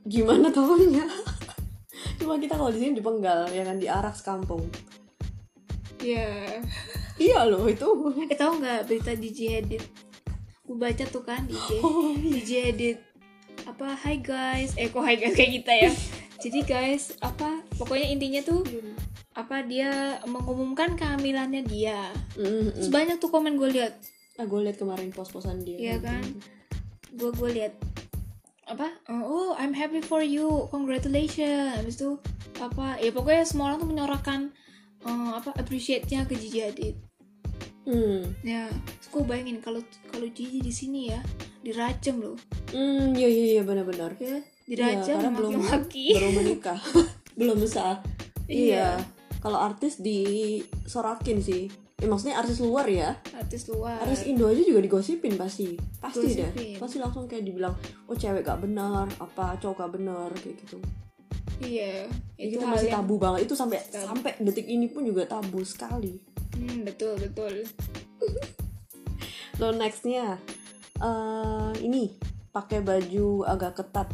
gimana 0.04 0.48
tahunya? 0.50 1.06
Cuma 2.20 2.38
kita 2.38 2.54
kalau 2.54 2.70
di 2.70 2.80
sini 2.80 2.94
dipenggal 2.94 3.50
ya 3.50 3.64
kan 3.64 3.78
diarak 3.78 4.14
sekampung. 4.14 4.64
Iya. 5.98 6.62
iya 7.18 7.40
loh 7.44 7.66
itu. 7.66 7.88
Eh 8.24 8.38
tahu 8.38 8.62
nggak 8.62 8.86
berita 8.86 9.12
DJ 9.14 9.40
Edit? 9.60 9.84
Gue 10.62 10.78
baca 10.78 11.04
tuh 11.04 11.22
kan 11.22 11.46
DJ 11.46 11.70
Oh, 11.80 12.14
DJ 12.14 12.52
Edit 12.72 12.98
apa 13.66 13.98
Hai 13.98 14.22
guys, 14.22 14.78
eh 14.78 14.94
kok 14.94 15.02
Hai 15.02 15.18
guys 15.18 15.34
kayak 15.34 15.52
kita 15.62 15.74
ya. 15.74 15.92
Jadi 16.44 16.60
guys 16.64 17.18
apa 17.20 17.66
pokoknya 17.82 18.08
intinya 18.14 18.42
tuh 18.46 18.62
apa 19.34 19.66
dia 19.66 20.22
mengumumkan 20.30 20.94
kehamilannya 20.94 21.66
dia. 21.66 22.14
Mm, 22.38 22.72
Terus 22.72 22.90
mm. 22.90 22.94
banyak 22.94 23.18
tuh 23.18 23.34
komen 23.34 23.58
gue 23.58 23.70
lihat, 23.74 23.98
ah 24.38 24.46
gue 24.46 24.60
liat 24.62 24.78
kemarin 24.78 25.10
pos-posan 25.10 25.66
dia. 25.66 25.76
Iya 25.76 25.98
kan? 26.00 26.24
gue 27.16 27.32
gue 27.32 27.50
lihat 27.58 27.74
apa? 28.70 28.92
Oh 29.10 29.58
I'm 29.58 29.74
happy 29.74 30.06
for 30.06 30.22
you. 30.22 30.70
Congratulations. 30.70 31.82
Habis 31.82 31.96
itu 31.98 32.22
apa 32.62 33.02
ya 33.02 33.10
pokoknya 33.10 33.44
semua 33.50 33.74
orang 33.74 33.82
tuh 33.82 33.90
menyorakan 33.90 34.42
eh, 35.04 35.32
apa 35.34 35.58
appreciate-nya 35.58 36.30
ke 36.30 36.38
Gigi 36.38 36.62
Hadid. 36.62 36.96
Hmm. 37.90 38.36
Ya 38.46 38.70
gue 39.10 39.24
bayangin 39.26 39.58
kalau 39.64 39.82
kalau 40.14 40.28
Gigi 40.30 40.62
di 40.62 40.74
sini 40.74 41.10
ya 41.10 41.20
dirajam 41.66 42.22
loh 42.22 42.38
hmm 42.76 43.16
iya 43.16 43.28
iya 43.28 43.44
iya 43.56 43.64
benar-benar. 43.64 44.20
Ya 44.20 44.44
Iya, 44.66 44.98
dirajam 44.98 45.16
karena 45.16 45.30
belum 45.32 45.52
maki-maki. 45.56 46.06
baru 46.18 46.30
menikah. 46.34 46.80
Belum 47.40 47.60
besar 47.60 48.00
iya, 48.48 48.64
Iya. 48.66 48.88
kalau 49.40 49.60
artis 49.60 50.00
disorakin 50.00 51.40
sih. 51.40 51.68
Ya, 51.96 52.08
maksudnya 52.08 52.36
artis 52.36 52.60
luar 52.60 52.88
ya. 52.88 53.16
Artis 53.32 53.68
luar. 53.68 54.00
Artis 54.00 54.24
Indo 54.24 54.48
aja 54.48 54.60
juga 54.60 54.80
digosipin 54.80 55.36
pasti. 55.36 55.76
Pasti 56.00 56.32
deh. 56.34 56.48
Gosipin. 56.48 56.76
pasti 56.76 56.98
langsung 56.98 57.24
kayak 57.26 57.44
dibilang 57.44 57.72
oh 58.06 58.16
cewek 58.16 58.42
gak 58.42 58.60
benar 58.60 59.08
apa 59.16 59.56
cowok 59.60 59.76
gak 59.78 59.92
benar 59.96 60.28
kayak 60.34 60.56
gitu. 60.60 60.80
Iya. 61.60 62.08
Itu, 62.36 62.56
itu 62.58 62.64
hal 62.64 62.74
masih 62.74 62.90
tabu 62.90 63.16
banget. 63.16 63.40
Itu 63.46 63.54
sampai 63.54 63.80
Tabu. 63.86 64.08
sampai 64.12 64.32
detik 64.40 64.66
ini 64.66 64.88
pun 64.88 65.04
juga 65.04 65.24
tabu 65.26 65.60
sekali. 65.62 66.16
Hmm, 66.56 66.84
betul 66.84 67.16
betul. 67.16 67.64
Lo 69.56 69.72
nextnya 69.72 70.40
eh 70.98 71.72
ini 71.80 72.12
pakai 72.56 72.80
baju 72.80 73.44
agak 73.44 73.84
ketat. 73.84 74.08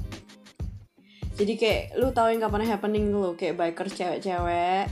Jadi 1.37 1.53
kayak 1.61 2.01
lu 2.01 2.09
tahu 2.09 2.33
yang 2.33 2.41
kapan 2.41 2.65
happening 2.65 3.13
lo 3.13 3.37
kayak 3.37 3.53
bikers 3.53 3.93
cewek-cewek 3.93 4.89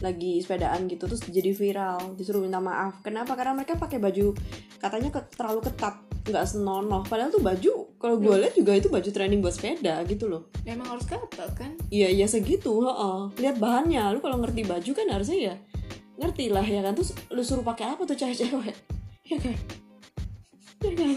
lagi 0.00 0.40
sepedaan 0.40 0.88
gitu 0.88 1.04
terus 1.04 1.20
jadi 1.28 1.52
viral 1.52 2.14
disuruh 2.14 2.40
minta 2.40 2.62
maaf. 2.62 3.02
Kenapa? 3.02 3.34
Karena 3.34 3.58
mereka 3.58 3.74
pakai 3.76 3.98
baju 4.00 4.32
katanya 4.78 5.10
ke- 5.12 5.34
terlalu 5.34 5.60
ketat 5.66 6.00
nggak 6.30 6.46
senonoh. 6.46 7.02
Padahal 7.04 7.34
tuh 7.34 7.42
baju 7.42 7.72
kalau 7.98 8.16
gue 8.16 8.34
lihat 8.38 8.54
juga 8.56 8.72
itu 8.78 8.88
baju 8.88 9.10
training 9.10 9.42
buat 9.44 9.52
sepeda 9.52 10.00
gitu 10.06 10.30
loh. 10.30 10.48
Emang 10.64 10.88
harus 10.88 11.04
ketat 11.04 11.50
kan? 11.58 11.74
Iya 11.92 12.08
iya 12.08 12.26
segitu 12.30 12.80
heeh. 12.86 13.18
lihat 13.42 13.60
bahannya 13.60 14.14
lu 14.16 14.24
kalau 14.24 14.40
ngerti 14.40 14.64
baju 14.64 14.90
kan 14.94 15.06
harusnya 15.10 15.38
ya 15.52 15.54
ngerti 16.16 16.48
lah 16.48 16.64
ya 16.64 16.80
kan? 16.80 16.96
Terus 16.96 17.12
lu 17.34 17.42
suruh 17.44 17.66
pakai 17.66 17.92
apa 17.92 18.06
tuh 18.06 18.14
cewek-cewek? 18.16 18.76
Ya 19.30 19.38
kan? 19.38 19.54
Ya 20.82 20.92
kan 20.96 21.14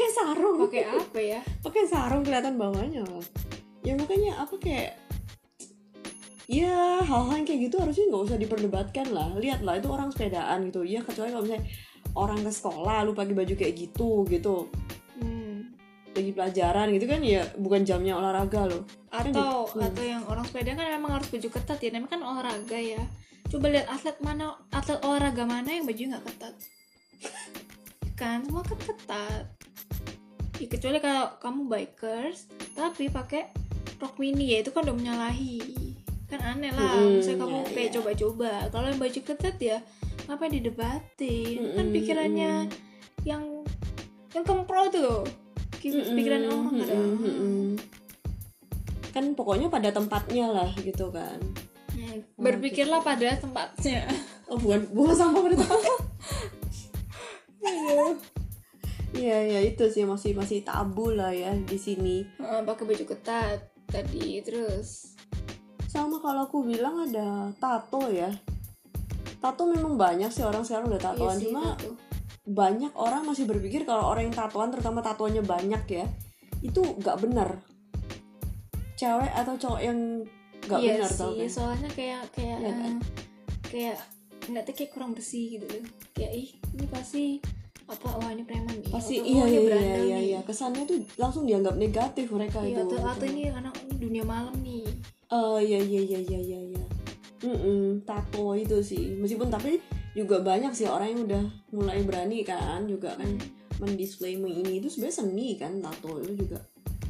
pakai 0.00 0.16
sarung. 0.16 0.56
Pakai 0.64 0.84
apa 0.88 1.18
ya? 1.20 1.40
Pakai 1.60 1.84
sarung 1.84 2.22
kelihatan 2.24 2.56
bawahnya 2.56 3.04
ya 3.80 3.96
makanya 3.96 4.36
apa 4.36 4.60
kayak 4.60 4.92
ya 6.44 7.00
hal-hal 7.00 7.32
yang 7.32 7.48
kayak 7.48 7.60
gitu 7.68 7.76
harusnya 7.80 8.04
nggak 8.08 8.24
usah 8.32 8.38
diperdebatkan 8.40 9.06
lah. 9.12 9.28
Lihat 9.36 9.60
lah 9.60 9.76
itu 9.76 9.88
orang 9.92 10.08
sepedaan 10.08 10.64
gitu. 10.72 10.80
Ya 10.88 11.04
kecuali 11.04 11.28
kalau 11.36 11.44
misalnya 11.44 11.64
orang 12.16 12.40
ke 12.40 12.50
sekolah 12.52 12.96
lu 13.04 13.12
pakai 13.12 13.34
baju 13.36 13.54
kayak 13.56 13.74
gitu 13.76 14.24
gitu. 14.28 14.72
Hmm. 15.20 15.76
lagi 16.10 16.34
pelajaran 16.34 16.90
gitu 16.90 17.06
kan 17.06 17.20
ya 17.22 17.46
bukan 17.60 17.84
jamnya 17.84 18.16
olahraga 18.16 18.66
loh. 18.66 18.82
Atau 19.12 19.68
hmm. 19.68 19.84
atau 19.84 20.04
yang 20.04 20.24
orang 20.26 20.48
sepeda 20.48 20.74
kan 20.74 20.88
memang 20.96 21.20
harus 21.20 21.28
baju 21.28 21.48
ketat 21.52 21.78
ya. 21.84 21.92
Namanya 21.92 22.10
kan 22.16 22.20
olahraga 22.24 22.78
ya. 22.80 23.02
Coba 23.52 23.68
lihat 23.68 23.86
atlet 23.92 24.16
mana 24.24 24.56
atlet 24.72 24.98
olahraga 25.04 25.44
mana 25.44 25.68
yang 25.70 25.84
baju 25.84 26.02
nggak 26.16 26.24
ketat. 26.24 26.54
Kan 28.20 28.44
semua 28.44 28.60
kan 28.60 28.76
ketat 28.76 29.48
ya, 30.60 30.66
kecuali 30.68 30.98
kalau 31.00 31.40
kamu 31.40 31.60
bikers 31.66 32.46
tapi 32.76 33.08
pakai 33.08 33.48
rok 34.00 34.16
mini 34.16 34.56
ya 34.56 34.64
itu 34.64 34.70
kan 34.72 34.84
udah 34.84 34.96
menyalahi. 34.96 35.60
Kan 36.30 36.40
aneh 36.46 36.70
lah 36.70 36.94
Mm-mm, 36.94 37.20
misalnya 37.20 37.42
kamu 37.42 37.58
ya, 37.58 37.70
kayak 37.74 37.90
ya. 37.90 37.94
coba-coba. 37.98 38.52
Kalau 38.70 38.86
yang 38.86 39.00
baju 39.00 39.20
ketat 39.20 39.56
ya 39.58 39.78
ngapain 40.28 40.52
didebatin? 40.54 41.58
Kan 41.74 41.86
Mm-mm, 41.90 41.96
pikirannya 41.96 42.52
mm-mm. 42.70 43.26
yang 43.26 43.42
yang 44.30 44.44
kempro 44.46 44.88
tuh 44.88 45.02
loh. 45.02 45.22
Pikiran 45.80 46.44
orang 46.44 46.60
mm-mm, 46.70 46.80
kadang 46.84 47.04
mm-mm. 47.18 47.60
kan 49.10 49.24
pokoknya 49.34 49.66
pada 49.72 49.90
tempatnya 49.90 50.46
lah 50.48 50.70
gitu 50.78 51.10
kan. 51.10 51.40
Hmm, 51.90 52.22
berpikirlah 52.38 53.02
pada 53.02 53.36
tempatnya. 53.36 54.06
Oh 54.46 54.56
bukan 54.60 54.86
bukan 54.94 55.14
sampah 55.18 55.40
pada 55.40 55.56
tempatnya 55.58 55.94
iya 59.12 59.38
iya 59.42 59.60
itu 59.64 59.84
sih 59.86 60.04
masih 60.04 60.32
masih 60.32 60.62
tabu 60.62 61.10
lah 61.10 61.30
ya 61.30 61.50
di 61.54 61.76
sini. 61.76 62.22
Heeh, 62.36 62.60
pakai 62.62 62.84
baju 62.84 63.04
ketat 63.06 63.58
tadi 63.86 64.38
terus. 64.40 65.18
Sama 65.86 66.18
kalau 66.18 66.46
aku 66.46 66.62
bilang 66.62 67.02
ada 67.04 67.50
tato 67.56 68.06
ya. 68.06 68.30
Tato 69.40 69.66
memang 69.66 69.96
banyak 69.96 70.30
sih 70.30 70.44
orang 70.44 70.62
sekarang 70.62 70.92
udah 70.92 71.02
tatoan 71.02 71.32
Iya 71.32 71.40
sih, 71.40 71.46
cuma 71.48 71.64
tato. 71.74 71.90
banyak 72.44 72.92
orang 72.94 73.22
masih 73.24 73.44
berpikir 73.44 73.82
kalau 73.82 74.06
orang 74.06 74.28
yang 74.28 74.36
tatoan 74.36 74.70
terutama 74.70 75.00
tatoannya 75.00 75.42
banyak 75.42 75.82
ya 75.88 76.06
itu 76.60 76.78
nggak 76.78 77.18
benar. 77.20 77.58
Cewek 78.94 79.32
atau 79.32 79.54
cowok 79.56 79.80
yang 79.80 79.98
nggak 80.60 80.78
iya 80.78 80.92
benar 81.00 81.10
tau 81.10 81.32
sih 81.32 81.40
kan? 81.40 81.50
soalnya 81.50 81.90
kayak 81.90 82.22
kayak 82.30 82.58
Iya 82.60 82.72
kan? 82.76 82.94
kayak 83.64 83.96
nggak 84.44 84.64
kayak 84.70 84.90
kurang 84.92 85.10
bersih 85.16 85.56
gitu 85.56 85.64
loh 85.64 85.82
kayak 86.12 86.32
ih 86.36 86.48
ini 86.76 86.86
pasti 86.86 87.24
apa? 87.90 88.08
Wah 88.22 88.30
ini 88.30 88.42
preman. 88.46 88.74
Nih 88.78 88.90
pasti 88.90 89.14
atau, 89.18 89.26
iya 89.26 89.42
oh, 89.42 89.46
iya 89.46 89.60
iya 89.60 89.74
iya, 89.74 89.98
nih. 89.98 90.26
iya. 90.34 90.40
kesannya 90.46 90.82
tuh 90.86 90.98
langsung 91.18 91.44
dianggap 91.44 91.74
negatif 91.74 92.26
mereka 92.30 92.62
Iya, 92.62 92.86
itu. 92.86 92.94
atau, 92.96 92.98
atau 93.02 93.26
ini 93.26 93.50
anak 93.50 93.74
ini 93.86 93.94
dunia 93.98 94.24
malam 94.24 94.54
nih. 94.62 94.86
Oh 95.30 95.58
iya 95.58 95.78
iya 95.78 96.00
iya 96.00 96.18
iya 96.22 96.40
iya 96.40 96.60
iya. 96.74 96.84
Mm-mm, 97.40 98.04
tato 98.04 98.52
itu 98.54 98.78
sih. 98.84 99.16
Meskipun 99.18 99.48
tapi 99.48 99.80
juga 100.12 100.42
banyak 100.42 100.74
sih 100.74 100.90
orang 100.90 101.14
yang 101.14 101.20
udah 101.26 101.44
mulai 101.72 102.02
berani 102.04 102.42
kan 102.44 102.84
juga 102.86 103.16
kan 103.16 103.30
mendisplay 103.80 104.36
ini. 104.36 104.78
Itu 104.78 104.92
sebenarnya 104.92 105.16
seni 105.24 105.56
kan 105.56 105.80
tato 105.80 106.20
itu 106.20 106.46
juga. 106.46 106.58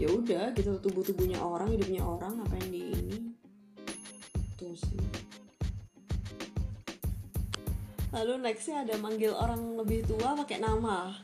Ya 0.00 0.08
udah 0.08 0.56
gitu 0.56 0.80
tubuh 0.80 1.04
tubuhnya 1.04 1.37
orang 1.37 1.76
hidupnya 1.76 2.00
orang 2.00 2.40
apa 2.40 2.56
yang 2.56 2.70
di 2.72 2.89
lalu 8.10 8.32
nextnya 8.40 8.82
ada 8.82 8.94
manggil 8.96 9.30
orang 9.30 9.58
lebih 9.76 10.02
tua 10.04 10.34
pakai 10.36 10.58
nama. 10.58 11.14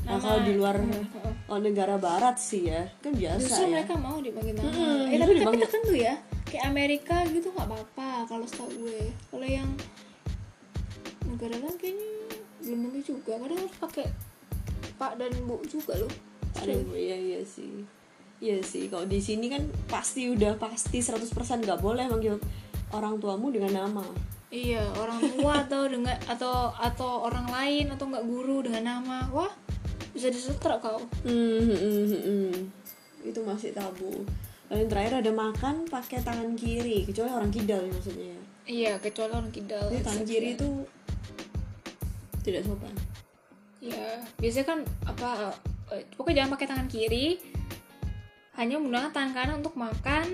Nah 0.00 0.16
Nama. 0.16 0.22
kalau 0.22 0.40
di 0.40 0.52
luar 0.54 0.76
Heeh. 0.80 1.04
oh, 1.46 1.58
negara 1.58 1.94
barat 1.96 2.34
sih 2.34 2.66
ya 2.66 2.88
kan 2.98 3.12
biasa 3.12 3.42
justru 3.42 3.64
ya. 3.66 3.70
mereka 3.74 3.94
mau 3.94 4.16
dipanggil 4.18 4.54
nama. 4.54 4.66
Mm-mm, 4.66 4.96
eh 5.06 5.18
tapi, 5.18 5.20
tapi 5.20 5.32
dipanggil- 5.36 5.62
tertentu 5.66 5.92
ya. 5.94 6.14
Kayak 6.46 6.64
Amerika 6.66 7.16
gitu 7.28 7.48
nggak 7.48 7.66
apa-apa 7.66 8.10
kalau 8.26 8.42
setahu 8.42 8.70
gue. 8.80 9.02
Kalau 9.28 9.46
yang 9.46 9.68
negara 11.24 11.54
lain 11.54 11.76
kayaknya 11.76 12.10
belum 12.60 12.78
tentu 12.88 13.00
juga. 13.12 13.32
Kadang 13.36 13.58
harus 13.58 13.76
pakai 13.76 14.06
pak 14.96 15.12
dan 15.16 15.32
bu 15.44 15.60
juga 15.64 15.94
loh. 15.96 16.12
Ada 16.56 16.74
iya 16.92 17.16
iya 17.16 17.40
sih. 17.44 17.84
Iya 18.40 18.56
sih 18.64 18.88
kalau 18.88 19.04
di 19.04 19.20
sini 19.20 19.46
kan 19.46 19.60
pasti 19.86 20.26
udah 20.26 20.56
pasti 20.56 20.98
100% 20.98 21.28
nggak 21.60 21.76
boleh 21.78 22.08
manggil 22.08 22.40
orang 22.90 23.20
tuamu 23.20 23.52
dengan 23.52 23.84
nama 23.84 24.02
iya 24.50 24.82
orang 24.98 25.22
tua 25.22 25.62
atau 25.62 25.86
dengan 25.86 26.18
atau 26.26 26.74
atau 26.74 27.30
orang 27.30 27.46
lain 27.48 27.86
atau 27.94 28.04
nggak 28.10 28.26
guru 28.26 28.66
dengan 28.66 28.98
nama. 28.98 29.30
Wah 29.30 29.50
bisa 30.10 30.26
disetrap 30.26 30.82
kau. 30.82 31.06
Hmm, 31.22 31.70
hmm, 31.70 32.54
itu 33.22 33.40
masih 33.46 33.70
tabu. 33.70 34.26
Lalu 34.70 34.86
yang 34.86 34.90
terakhir 34.90 35.14
ada 35.22 35.32
makan 35.34 35.86
pakai 35.86 36.18
tangan 36.22 36.54
kiri 36.58 37.06
kecuali 37.06 37.30
orang 37.30 37.50
kidal 37.54 37.82
ya 37.86 37.90
maksudnya 37.94 38.26
ya. 38.26 38.40
Iya 38.70 38.92
kecuali 39.02 39.32
orang 39.34 39.50
kidal 39.54 39.86
Jadi 39.90 40.02
tangan 40.02 40.24
kiri 40.26 40.48
itu 40.58 40.68
tidak 42.42 42.62
sopan. 42.66 42.94
Ya 43.78 44.18
biasanya 44.42 44.66
kan 44.66 44.78
apa 45.06 45.54
eh, 45.94 46.04
pokoknya 46.18 46.42
jangan 46.42 46.50
pakai 46.58 46.66
tangan 46.66 46.88
kiri. 46.90 47.38
Hanya 48.58 48.76
menggunakan 48.82 49.14
tangan 49.14 49.32
kanan 49.32 49.56
untuk 49.62 49.78
makan 49.78 50.26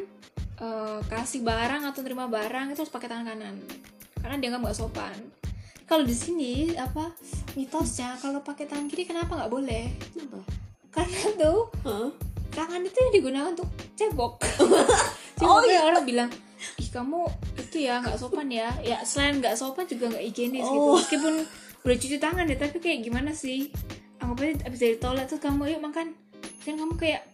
eh, 0.56 1.00
kasih 1.04 1.44
barang 1.44 1.84
atau 1.84 2.00
terima 2.00 2.24
barang 2.32 2.72
itu 2.72 2.80
harus 2.80 2.92
pakai 2.92 3.12
tangan 3.12 3.28
kanan 3.36 3.56
karena 4.26 4.42
dianggap 4.42 4.60
nggak 4.66 4.78
sopan. 4.82 5.14
Kalau 5.86 6.02
di 6.02 6.10
sini 6.18 6.74
apa 6.74 7.14
mitosnya 7.54 8.18
kalau 8.18 8.42
pakai 8.42 8.66
tangan 8.66 8.90
kiri 8.90 9.06
kenapa 9.06 9.38
nggak 9.38 9.52
boleh? 9.54 9.86
Kenapa? 10.10 10.42
Karena 10.90 11.30
tuh 11.38 11.70
Hah? 11.86 12.10
tangan 12.50 12.82
itu 12.82 12.98
yang 12.98 13.12
digunakan 13.14 13.48
untuk 13.54 13.70
cebok. 13.94 14.34
Oh, 15.36 15.60
Cuma 15.60 15.68
kayak 15.68 15.84
orang 15.84 16.04
bilang 16.08 16.30
ih 16.80 16.88
kamu 16.88 17.28
itu 17.60 17.84
ya 17.84 18.00
nggak 18.00 18.16
sopan 18.16 18.48
ya. 18.48 18.72
Ya 18.80 19.04
selain 19.04 19.36
nggak 19.36 19.52
sopan 19.52 19.84
juga 19.84 20.08
nggak 20.08 20.24
higienis 20.32 20.64
gitu. 20.64 20.80
Oh. 20.80 20.96
meskipun 20.96 21.44
udah 21.84 21.96
cuci 22.00 22.16
tangan 22.16 22.48
ya 22.48 22.56
tapi 22.56 22.80
kayak 22.80 23.04
gimana 23.04 23.36
sih? 23.36 23.68
Anggap 24.16 24.42
aja 24.42 24.64
abis 24.64 24.80
dari 24.80 24.96
toilet 24.96 25.28
tuh 25.28 25.36
kamu 25.36 25.76
yuk 25.76 25.84
makan. 25.84 26.16
Kan 26.64 26.74
kamu 26.80 26.96
kayak 26.96 27.28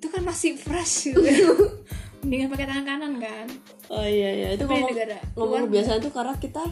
itu 0.00 0.06
kan 0.08 0.24
masih 0.24 0.56
fresh. 0.56 1.12
gitu 1.12 1.20
mendingan 2.26 2.48
pakai 2.50 2.66
tangan 2.66 2.84
kanan 2.84 3.12
kan? 3.22 3.46
Oh 3.88 4.02
iya 4.02 4.30
iya. 4.34 4.48
Itu 4.58 4.66
Tapi 4.66 4.82
ngomong 4.82 4.90
negara. 4.90 5.18
ngomong 5.38 5.48
luar 5.48 5.62
kebiasaan 5.70 5.98
tuh 6.02 6.12
karena 6.12 6.34
kita 6.36 6.64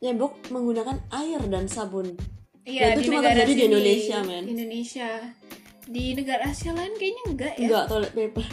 nyebok 0.00 0.32
menggunakan 0.48 0.96
air 1.12 1.40
dan 1.52 1.64
sabun. 1.68 2.16
Iya 2.66 2.80
Dan 2.82 2.92
itu 2.96 3.00
di 3.00 3.06
cuma 3.06 3.20
negara 3.22 3.34
terjadi 3.44 3.52
di 3.52 3.64
Indonesia, 3.68 4.16
men. 4.24 4.42
di 4.42 4.52
Indonesia. 4.56 5.08
Di 5.86 6.04
negara 6.18 6.42
Asia 6.50 6.72
lain 6.74 6.92
kayaknya 6.98 7.22
enggak 7.30 7.52
ya? 7.54 7.66
Enggak 7.68 7.84
toilet 7.86 8.12
paper. 8.16 8.46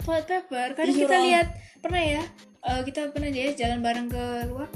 Toilet 0.00 0.26
paper. 0.30 0.68
Disuruh. 0.72 1.00
kita 1.04 1.16
lihat 1.20 1.46
pernah 1.84 2.00
ya 2.00 2.22
eh, 2.64 2.80
kita 2.88 3.00
pernah 3.12 3.28
ya 3.28 3.52
jalan 3.52 3.78
bareng 3.84 4.08
ke 4.08 4.24
luar. 4.48 4.68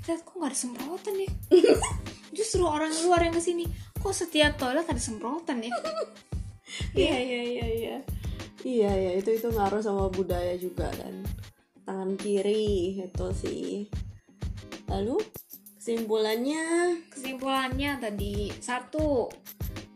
Kita 0.00 0.16
kok 0.22 0.32
nggak 0.32 0.50
ada 0.54 0.58
semprotan 0.58 1.14
ya? 1.18 1.30
Justru 2.38 2.64
orang 2.64 2.90
luar 3.04 3.20
yang 3.26 3.34
ke 3.36 3.42
sini 3.42 3.64
kok 3.94 4.14
setiap 4.16 4.56
toilet 4.56 4.86
ada 4.88 5.02
semprotan 5.02 5.60
ya? 5.60 5.72
Iya 6.98 7.14
iya 7.22 7.40
iya 7.44 7.66
iya 7.70 7.96
iya 8.64 8.90
iya 8.96 9.12
itu 9.20 9.30
itu 9.36 9.48
ngaruh 9.52 9.84
sama 9.84 10.08
budaya 10.10 10.56
juga 10.56 10.88
kan 10.90 11.22
tangan 11.84 12.16
kiri 12.16 13.04
itu 13.04 13.26
sih. 13.36 13.68
Lalu 14.88 15.20
kesimpulannya? 15.78 16.96
Kesimpulannya 17.12 18.00
tadi 18.00 18.50
satu 18.58 19.28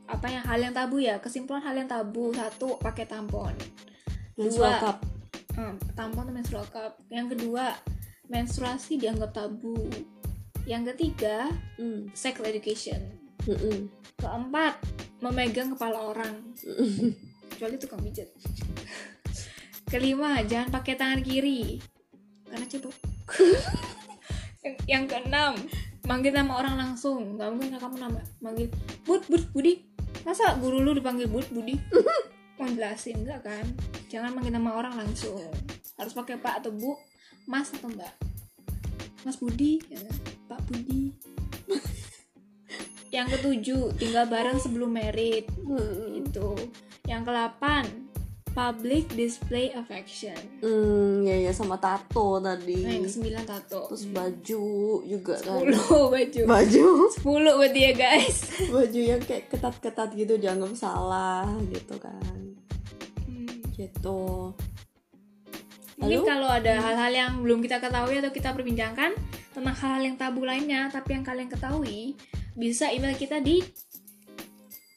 apa 0.08 0.26
yang 0.28 0.44
hal 0.44 0.58
yang 0.60 0.74
tabu 0.76 1.00
ya? 1.00 1.20
Kesimpulan 1.20 1.64
hal 1.64 1.74
yang 1.80 1.88
tabu 1.88 2.32
satu 2.36 2.76
pakai 2.78 3.08
tampon. 3.08 3.56
Menstrual 4.36 4.76
Dua. 4.76 4.84
cup. 4.84 4.98
Hmm, 5.58 5.74
tampon 5.96 6.30
atau 6.30 6.34
menstrual 6.36 6.66
cup. 6.70 6.92
Yang 7.10 7.34
kedua 7.34 7.74
menstruasi 8.28 9.00
dianggap 9.00 9.32
tabu. 9.32 9.88
Yang 10.68 10.94
ketiga 10.94 11.48
hmm. 11.80 12.12
sex 12.12 12.38
education. 12.44 13.28
Mm-mm. 13.48 13.88
keempat 14.20 14.76
memegang 15.24 15.72
kepala 15.72 16.12
orang 16.12 16.52
kecuali 17.58 17.74
tukang 17.74 17.98
pijat. 18.06 18.30
Kelima 19.90 20.38
jangan 20.46 20.70
pakai 20.70 20.94
tangan 20.94 21.26
kiri. 21.26 21.82
Karena 22.46 22.66
cebok. 22.70 22.94
Yang, 24.62 24.74
yang 24.86 25.04
keenam. 25.10 25.54
Manggil 26.06 26.34
nama 26.34 26.62
orang 26.62 26.78
langsung. 26.78 27.34
Nggak 27.34 27.50
mungkin 27.50 27.78
kamu 27.78 27.96
nama 27.98 28.18
manggil 28.42 28.66
bud 29.06 29.22
bud 29.26 29.44
budi. 29.54 29.86
Masa 30.26 30.58
guru 30.58 30.82
lu 30.82 30.98
dipanggil 30.98 31.30
bud 31.30 31.46
budi? 31.54 31.78
Mau 32.58 32.66
jelasin? 32.66 33.22
Enggak 33.22 33.46
kan? 33.46 33.66
Jangan 34.10 34.34
manggil 34.34 34.50
nama 34.54 34.74
orang 34.74 34.98
langsung. 34.98 35.38
Harus 35.94 36.10
pakai 36.10 36.42
pak 36.42 36.58
atau 36.58 36.74
bu 36.74 36.98
mas 37.46 37.70
atau 37.70 37.86
mbak. 37.86 38.10
Mas 39.22 39.38
budi 39.38 39.78
ya, 39.86 40.02
pak 40.50 40.58
budi. 40.66 41.14
Yang 43.14 43.38
ketujuh 43.38 43.94
tinggal 43.94 44.26
bareng 44.26 44.58
sebelum 44.58 44.90
merit. 44.90 45.46
Hmm. 45.62 46.18
itu 46.18 46.50
yang 47.08 47.24
kedelapan 47.24 47.88
public 48.50 49.06
display 49.10 49.70
affection 49.72 50.34
Hmm, 50.58 51.22
ya 51.22 51.36
ya 51.40 51.52
sama 51.52 51.76
tato 51.76 52.36
tadi. 52.38 52.82
nah 52.82 52.90
yang 52.90 53.06
kesembilan 53.06 53.44
tato 53.44 53.86
Terus 53.88 54.04
baju 54.08 54.66
juga 55.04 55.34
kan. 55.38 55.62
sepuluh 55.62 55.86
baju 56.14 56.40
Baju, 56.44 56.86
sepuluh 57.08 57.52
buat 57.56 57.72
dia 57.72 57.92
guys 57.92 58.38
baju 58.74 59.00
yang 59.00 59.22
kayak 59.22 59.48
ketat-ketat 59.48 60.10
gitu 60.12 60.36
dianggap 60.36 60.74
salah 60.74 61.46
gitu 61.66 61.96
kan. 61.96 62.34
Hmm. 63.24 63.56
Gitu. 63.70 64.20
mungkin 65.96 66.18
Lalu? 66.18 66.26
kalau 66.26 66.48
ada 66.48 66.74
hal-hal 66.78 67.12
yang 67.12 67.32
belum 67.40 67.58
kita 67.58 67.78
ketahui 67.78 68.18
atau 68.18 68.30
kita 68.30 68.50
perbincangkan 68.52 69.14
tentang 69.50 69.74
hal-hal 69.76 70.02
yang 70.04 70.14
tabu 70.14 70.42
lainnya 70.42 70.86
tapi 70.88 71.14
yang 71.14 71.22
kalian 71.22 71.46
ketahui 71.46 72.14
bisa 72.54 72.86
email 72.88 73.14
kita 73.14 73.38
di 73.38 73.62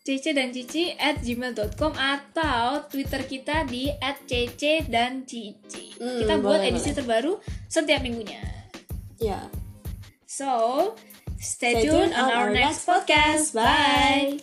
cc 0.01 0.33
dan 0.33 0.49
cici 0.49 0.93
at 0.93 1.21
gmail.com 1.21 1.93
atau 1.93 2.85
twitter 2.89 3.21
kita 3.23 3.63
di 3.65 3.89
at 3.93 4.17
cc 4.25 4.89
dan 4.89 5.23
cici 5.23 5.93
Hmm, 5.95 6.25
kita 6.25 6.41
buat 6.41 6.57
boleh, 6.59 6.69
edisi 6.69 6.89
boleh. 6.89 6.97
terbaru 6.97 7.33
setiap 7.67 8.01
minggunya 8.01 8.41
Ya. 9.21 9.45
So, 10.25 10.49
stay, 11.37 11.77
Stay 11.77 11.85
tuned 11.85 12.17
on 12.17 12.25
our 12.25 12.49
next 12.49 12.89
podcast. 12.89 13.53
Bye. 13.53 14.41